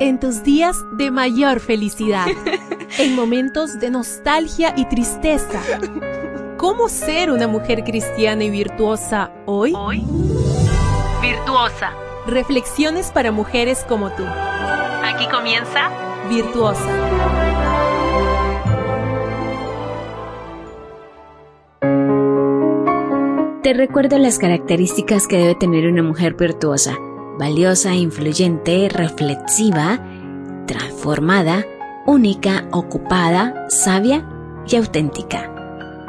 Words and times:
en 0.00 0.18
tus 0.18 0.42
días 0.42 0.76
de 0.92 1.10
mayor 1.10 1.60
felicidad, 1.60 2.26
en 2.98 3.14
momentos 3.14 3.78
de 3.78 3.90
nostalgia 3.90 4.74
y 4.76 4.86
tristeza. 4.86 5.60
¿Cómo 6.56 6.88
ser 6.88 7.30
una 7.30 7.46
mujer 7.46 7.84
cristiana 7.84 8.44
y 8.44 8.50
virtuosa 8.50 9.30
hoy? 9.46 9.72
Hoy, 9.76 10.04
virtuosa. 11.22 11.92
Reflexiones 12.26 13.10
para 13.10 13.30
mujeres 13.30 13.84
como 13.88 14.10
tú. 14.10 14.24
Aquí 14.24 15.26
comienza 15.28 15.90
Virtuosa. 16.28 16.86
Te 23.62 23.74
recuerdo 23.74 24.18
las 24.18 24.38
características 24.38 25.26
que 25.26 25.38
debe 25.38 25.54
tener 25.54 25.86
una 25.86 26.02
mujer 26.02 26.34
virtuosa. 26.34 26.96
Valiosa, 27.40 27.94
influyente, 27.94 28.90
reflexiva, 28.90 29.98
transformada, 30.66 31.64
única, 32.06 32.68
ocupada, 32.70 33.66
sabia 33.70 34.28
y 34.68 34.76
auténtica. 34.76 35.50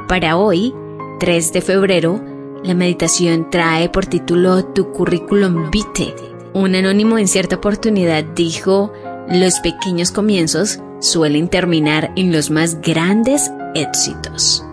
Para 0.09 0.35
hoy, 0.35 0.73
3 1.21 1.53
de 1.53 1.61
febrero, 1.61 2.21
la 2.65 2.73
meditación 2.73 3.49
trae 3.49 3.87
por 3.87 4.07
título 4.07 4.65
Tu 4.65 4.91
currículum 4.91 5.71
vitae. 5.71 6.13
Un 6.53 6.75
anónimo 6.75 7.17
en 7.17 7.29
cierta 7.29 7.55
oportunidad 7.55 8.25
dijo, 8.35 8.91
los 9.29 9.61
pequeños 9.61 10.11
comienzos 10.11 10.81
suelen 10.99 11.47
terminar 11.47 12.11
en 12.17 12.33
los 12.33 12.51
más 12.51 12.81
grandes 12.81 13.49
éxitos. 13.73 14.65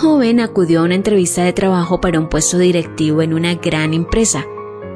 Joven 0.00 0.38
acudió 0.38 0.80
a 0.80 0.84
una 0.84 0.94
entrevista 0.94 1.42
de 1.42 1.52
trabajo 1.52 2.00
para 2.00 2.20
un 2.20 2.28
puesto 2.28 2.56
directivo 2.56 3.20
en 3.20 3.34
una 3.34 3.56
gran 3.56 3.94
empresa. 3.94 4.46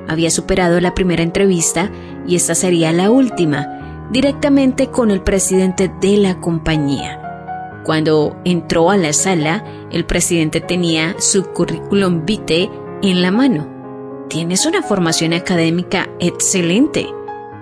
Había 0.07 0.31
superado 0.31 0.81
la 0.81 0.95
primera 0.95 1.25
entrevista 1.25 1.91
y 2.25 2.37
esta 2.37 2.55
sería 2.55 2.93
la 2.93 3.11
última, 3.11 4.07
directamente 4.13 4.93
con 4.93 5.11
el 5.11 5.21
presidente 5.21 5.91
de 6.01 6.19
la 6.19 6.41
compañía. 6.41 7.21
Cuando 7.85 8.37
entró 8.45 8.91
a 8.91 8.97
la 8.97 9.13
sala, 9.13 9.65
el 9.91 10.07
presidente 10.07 10.61
tenía 10.61 11.17
su 11.19 11.47
currículum 11.47 12.25
vitae 12.25 12.71
en 13.03 13.23
la 13.23 13.33
mano. 13.33 14.27
Tienes 14.29 14.67
una 14.67 14.83
formación 14.83 15.33
académica 15.33 16.09
excelente, 16.21 17.09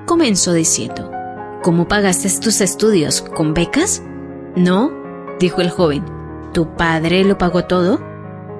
comenzó 0.05 0.53
diciendo. 0.53 1.11
¿Cómo 1.63 1.89
pagaste 1.89 2.29
tus 2.39 2.61
estudios? 2.61 3.23
¿Con 3.23 3.55
becas? 3.55 4.03
No, 4.57 4.93
dijo 5.39 5.63
el 5.63 5.71
joven. 5.71 6.20
¿Tu 6.53 6.75
padre 6.75 7.25
lo 7.25 7.39
pagó 7.39 7.65
todo? 7.65 8.01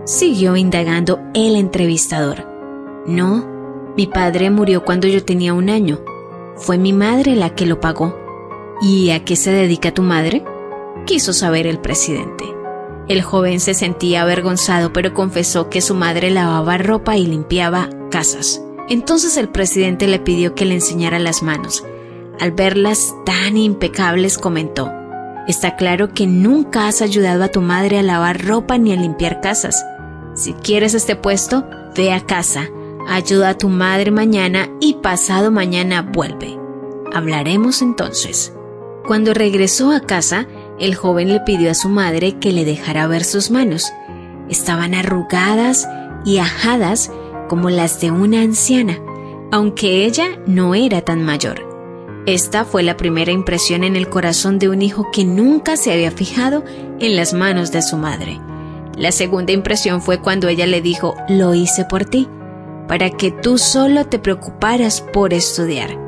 Siguió 0.05 0.57
indagando 0.57 1.21
el 1.35 1.57
entrevistador. 1.57 2.47
No, 3.07 3.93
mi 3.97 4.07
padre 4.07 4.51
murió 4.51 4.85
cuando 4.85 5.09
yo 5.09 5.25
tenía 5.25 5.55
un 5.55 5.69
año. 5.69 6.01
Fue 6.57 6.79
mi 6.79 6.93
madre 6.93 7.35
la 7.35 7.55
que 7.55 7.67
lo 7.67 7.81
pagó. 7.81 8.17
¿Y 8.81 9.11
a 9.11 9.25
qué 9.25 9.35
se 9.35 9.51
dedica 9.51 9.93
tu 9.93 10.03
madre? 10.03 10.45
Quiso 11.05 11.33
saber 11.33 11.67
el 11.67 11.81
presidente. 11.81 12.45
El 13.09 13.23
joven 13.23 13.59
se 13.59 13.75
sentía 13.75 14.23
avergonzado, 14.23 14.93
pero 14.93 15.13
confesó 15.13 15.69
que 15.69 15.81
su 15.81 15.95
madre 15.97 16.31
lavaba 16.31 16.79
ropa 16.79 17.17
y 17.17 17.27
limpiaba 17.27 17.91
casas. 18.11 18.63
Entonces 18.89 19.37
el 19.37 19.49
presidente 19.49 20.07
le 20.07 20.21
pidió 20.21 20.55
que 20.55 20.65
le 20.65 20.75
enseñara 20.75 21.19
las 21.19 21.43
manos. 21.43 21.85
Al 22.39 22.53
verlas 22.53 23.15
tan 23.27 23.57
impecables 23.57 24.39
comentó, 24.39 24.91
Está 25.51 25.75
claro 25.75 26.15
que 26.15 26.29
nunca 26.29 26.87
has 26.87 27.03
ayudado 27.03 27.43
a 27.43 27.49
tu 27.49 27.61
madre 27.61 27.99
a 27.99 28.05
lavar 28.05 28.41
ropa 28.47 28.79
ni 28.79 28.93
a 28.93 28.97
limpiar 28.97 29.41
casas. 29.41 29.85
Si 30.37 30.53
quieres 30.53 30.95
este 30.95 31.17
puesto, 31.17 31.69
ve 31.97 32.13
a 32.13 32.21
casa, 32.21 32.69
ayuda 33.09 33.49
a 33.49 33.59
tu 33.59 33.69
madre 33.69 34.13
mañana 34.13 34.71
y 34.79 34.99
pasado 35.03 35.51
mañana 35.51 36.03
vuelve. 36.03 36.57
Hablaremos 37.13 37.83
entonces. 37.83 38.55
Cuando 39.09 39.35
regresó 39.35 39.91
a 39.91 39.99
casa, 39.99 40.47
el 40.79 40.95
joven 40.95 41.31
le 41.31 41.41
pidió 41.41 41.73
a 41.73 41.75
su 41.75 41.89
madre 41.89 42.39
que 42.39 42.53
le 42.53 42.65
dejara 42.65 43.09
ver 43.09 43.25
sus 43.25 43.51
manos. 43.51 43.91
Estaban 44.49 44.95
arrugadas 44.95 45.89
y 46.25 46.39
ajadas 46.39 47.11
como 47.49 47.71
las 47.71 48.01
de 48.01 48.13
una 48.13 48.43
anciana, 48.43 49.01
aunque 49.51 50.05
ella 50.05 50.29
no 50.47 50.77
era 50.77 51.01
tan 51.01 51.25
mayor. 51.25 51.70
Esta 52.27 52.65
fue 52.65 52.83
la 52.83 52.97
primera 52.97 53.33
impresión 53.33 53.83
en 53.83 53.97
el 53.97 54.09
corazón 54.09 54.59
de 54.59 54.69
un 54.69 54.83
hijo 54.83 55.07
que 55.13 55.25
nunca 55.25 55.77
se 55.77 55.93
había 55.93 56.11
fijado 56.11 56.65
en 56.99 57.17
las 57.17 57.33
manos 57.33 57.73
de 57.73 57.83
su 57.83 57.97
madre. 57.97 58.41
La 58.97 59.11
segunda 59.11 59.53
impresión 59.53 60.03
fue 60.03 60.21
cuando 60.21 60.49
ella 60.49 60.67
le 60.67 60.83
dijo, 60.83 61.15
lo 61.29 61.55
hice 61.55 61.87
por 61.87 62.05
ti, 62.05 62.29
para 62.87 63.11
que 63.11 63.31
tú 63.31 63.57
solo 63.57 64.07
te 64.07 64.19
preocuparas 64.19 65.01
por 65.01 65.33
estudiar. 65.33 65.99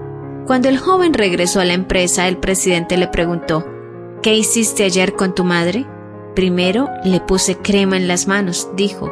Cuando 0.46 0.68
el 0.68 0.78
joven 0.78 1.14
regresó 1.14 1.60
a 1.60 1.64
la 1.64 1.74
empresa, 1.74 2.28
el 2.28 2.36
presidente 2.36 2.96
le 2.96 3.08
preguntó, 3.08 3.64
¿qué 4.22 4.34
hiciste 4.34 4.84
ayer 4.84 5.14
con 5.14 5.34
tu 5.34 5.44
madre? 5.44 5.86
Primero 6.34 6.88
le 7.04 7.20
puse 7.20 7.56
crema 7.56 7.96
en 7.96 8.08
las 8.08 8.26
manos, 8.26 8.68
dijo, 8.76 9.10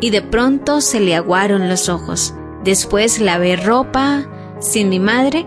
y 0.00 0.10
de 0.10 0.22
pronto 0.22 0.80
se 0.80 1.00
le 1.00 1.16
aguaron 1.16 1.68
los 1.68 1.88
ojos. 1.88 2.34
Después 2.64 3.18
lavé 3.20 3.56
ropa. 3.56 4.26
Sin 4.58 4.88
mi 4.88 5.00
madre, 5.00 5.46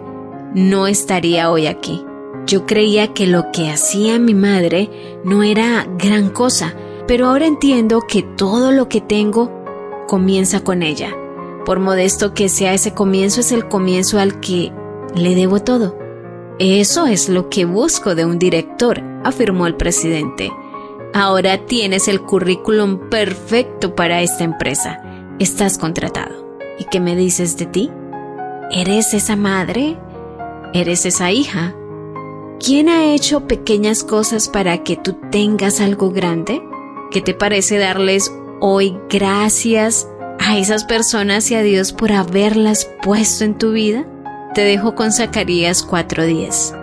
no 0.54 0.88
estaría 0.88 1.52
hoy 1.52 1.68
aquí. 1.68 2.06
Yo 2.46 2.66
creía 2.66 3.14
que 3.14 3.28
lo 3.28 3.52
que 3.52 3.70
hacía 3.70 4.18
mi 4.20 4.34
madre 4.34 5.20
no 5.24 5.44
era 5.44 5.88
gran 5.98 6.30
cosa, 6.30 6.74
pero 7.08 7.28
ahora 7.28 7.46
entiendo 7.46 8.02
que 8.08 8.24
todo 8.24 8.72
lo 8.72 8.90
que 8.90 9.02
tengo 9.02 9.52
comienza 10.08 10.64
con 10.64 10.82
ella. 10.82 11.16
Por 11.66 11.80
modesto 11.80 12.34
que 12.34 12.50
sea 12.50 12.74
ese 12.74 12.94
comienzo, 12.94 13.42
es 13.42 13.52
el 13.52 13.68
comienzo 13.68 14.20
al 14.20 14.40
que 14.40 14.72
le 15.16 15.36
debo 15.36 15.59
todo. 15.59 15.98
Eso 16.58 17.06
es 17.06 17.30
lo 17.30 17.50
que 17.50 17.66
busco 17.66 18.16
de 18.16 18.26
un 18.26 18.40
director, 18.40 19.02
afirmó 19.24 19.68
el 19.68 19.76
presidente. 19.76 20.52
Ahora 21.14 21.66
tienes 21.66 22.08
el 22.08 22.22
currículum 22.22 23.09
perfecto 23.09 23.96
para 23.96 24.22
esta 24.22 24.44
empresa. 24.44 25.02
Estás 25.40 25.78
contratado. 25.78 26.58
¿Y 26.78 26.86
qué 26.86 27.00
me 27.00 27.16
dices 27.16 27.58
de 27.58 27.66
ti? 27.66 27.92
¿Eres 28.72 29.14
esa 29.14 29.36
madre? 29.36 29.98
¿Eres 30.74 31.07
esa 31.07 31.31
hija? 31.31 31.75
¿Quién 32.63 32.90
ha 32.90 33.06
hecho 33.06 33.47
pequeñas 33.47 34.03
cosas 34.03 34.50
para 34.50 34.84
que 34.84 34.97
tú 34.97 35.18
tengas 35.31 35.81
algo 35.81 36.12
grande? 36.12 36.62
¿Qué 37.09 37.22
te 37.22 37.34
parece 37.34 37.80
darles 37.80 38.31
hoy 38.59 38.96
gracias 39.09 40.08
a 40.38 40.59
esas 40.59 40.84
personas 40.84 41.50
y 41.50 41.56
a 41.56 41.63
Dios 41.63 41.91
por 41.91 42.12
haberlas 42.12 42.88
puesto 43.02 43.46
en 43.46 43.58
tu 43.58 43.72
vida? 43.72 44.06
Te 44.53 44.62
dejo 44.62 44.94
con 44.94 45.12
Zacarías 45.12 45.84
4:10. 45.84 46.75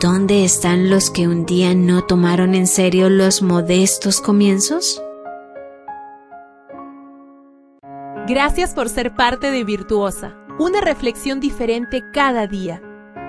¿Dónde 0.00 0.42
están 0.44 0.88
los 0.88 1.10
que 1.10 1.28
un 1.28 1.44
día 1.44 1.74
no 1.74 2.04
tomaron 2.04 2.54
en 2.54 2.66
serio 2.66 3.10
los 3.10 3.42
modestos 3.42 4.22
comienzos? 4.22 5.02
Gracias 8.26 8.72
por 8.72 8.88
ser 8.88 9.14
parte 9.14 9.50
de 9.50 9.62
Virtuosa, 9.62 10.38
una 10.58 10.80
reflexión 10.80 11.38
diferente 11.38 12.02
cada 12.14 12.46
día 12.46 12.80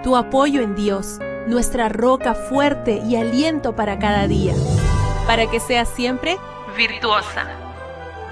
tu 0.03 0.15
apoyo 0.15 0.61
en 0.61 0.75
Dios, 0.75 1.19
nuestra 1.47 1.89
roca 1.89 2.33
fuerte 2.33 3.01
y 3.05 3.15
aliento 3.15 3.75
para 3.75 3.99
cada 3.99 4.27
día, 4.27 4.53
para 5.25 5.49
que 5.49 5.59
seas 5.59 5.89
siempre 5.89 6.37
virtuosa. 6.77 7.47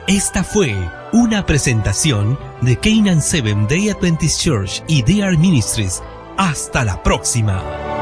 Esta 0.08 0.44
fue 0.44 0.76
una 1.14 1.46
presentación 1.46 2.38
de 2.62 2.78
Canaan 2.78 3.22
Seven 3.22 3.68
Day 3.68 3.90
Adventist 3.90 4.42
Church 4.42 4.84
y 4.88 5.02
DR 5.02 5.38
Ministries. 5.38 6.04
Hasta 6.38 6.84
la 6.84 7.02
próxima. 7.02 7.95